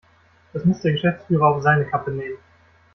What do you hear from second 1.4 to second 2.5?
auf seine Kappe nehmen.